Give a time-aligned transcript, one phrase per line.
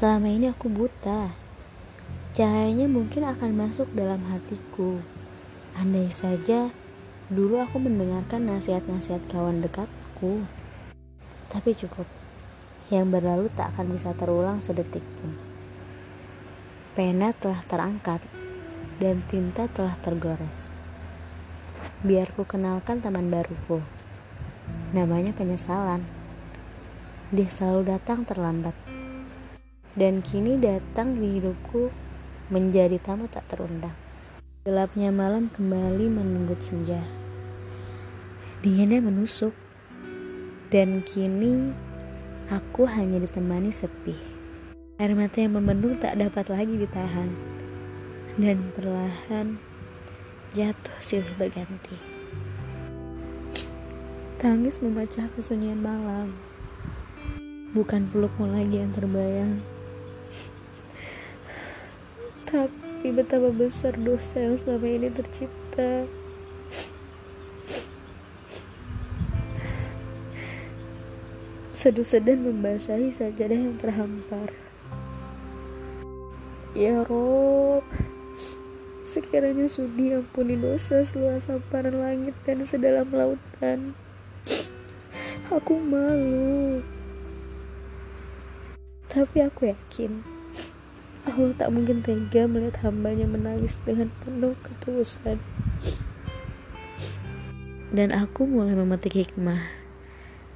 [0.00, 1.28] Selama ini aku buta.
[2.32, 4.96] Cahayanya mungkin akan masuk dalam hatiku.
[5.76, 6.72] Andai saja
[7.28, 10.48] dulu aku mendengarkan nasihat-nasihat kawan dekatku.
[11.52, 12.08] Tapi cukup.
[12.88, 15.36] Yang berlalu tak akan bisa terulang sedetik pun.
[16.96, 18.24] Pena telah terangkat
[19.04, 20.72] dan tinta telah tergores.
[22.00, 23.84] Biar ku kenalkan teman baruku.
[24.96, 26.08] Namanya penyesalan.
[27.36, 28.89] Dia selalu datang terlambat.
[29.98, 31.90] Dan kini datang di hidupku
[32.50, 33.94] menjadi tamu tak terundang.
[34.62, 37.02] Gelapnya malam kembali menunggu senja.
[38.62, 39.56] Dinginnya menusuk.
[40.70, 41.74] Dan kini
[42.46, 44.14] aku hanya ditemani sepi.
[45.00, 47.32] Air mata yang membendung tak dapat lagi ditahan
[48.38, 49.58] dan perlahan
[50.54, 51.96] jatuh silih berganti.
[54.38, 56.36] Tangis memecah kesunyian malam.
[57.72, 59.79] Bukan pelukmu lagi yang terbayang.
[62.50, 66.10] Tapi betapa besar dosa yang selama ini tercipta.
[71.70, 74.50] Sedu-sedan membasahi sajadah yang terhampar.
[76.74, 77.86] Ya Rob,
[79.06, 83.94] Sekiranya sudi ampuni dosa seluas hamparan langit dan sedalam lautan.
[85.50, 86.82] Aku malu.
[89.10, 90.39] Tapi aku yakin
[91.28, 95.36] Allah tak mungkin tega melihat hambanya menangis dengan penuh ketulusan.
[97.92, 99.60] Dan aku mulai memetik hikmah.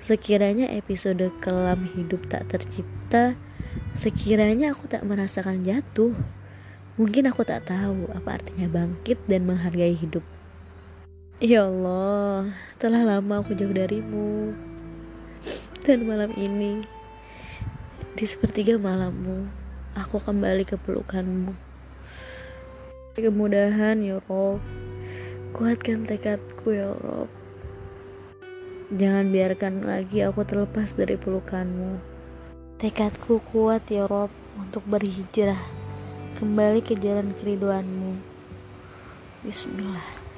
[0.00, 3.36] Sekiranya episode kelam hidup tak tercipta,
[3.96, 6.12] sekiranya aku tak merasakan jatuh.
[7.00, 10.24] Mungkin aku tak tahu apa artinya bangkit dan menghargai hidup.
[11.40, 14.52] Ya Allah, telah lama aku jauh darimu.
[15.80, 16.84] Dan malam ini,
[18.12, 19.48] di sepertiga malammu,
[19.94, 21.54] aku kembali ke pelukanmu.
[23.18, 24.62] Kemudahan ya Rob,
[25.50, 27.26] kuatkan tekadku ya Rob.
[28.90, 31.98] Jangan biarkan lagi aku terlepas dari pelukanmu.
[32.78, 35.60] Tekadku kuat ya Rob untuk berhijrah
[36.38, 38.18] kembali ke jalan keriduanmu.
[39.42, 40.29] Bismillah.